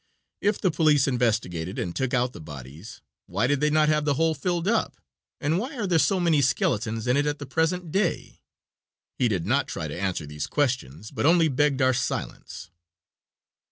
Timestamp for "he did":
9.19-9.45